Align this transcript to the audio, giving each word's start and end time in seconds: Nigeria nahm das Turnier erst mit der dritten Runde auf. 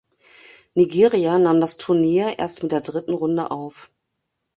Nigeria 0.73 1.37
nahm 1.37 1.61
das 1.61 1.77
Turnier 1.77 2.39
erst 2.39 2.63
mit 2.63 2.71
der 2.71 2.81
dritten 2.81 3.13
Runde 3.13 3.51
auf. 3.51 3.91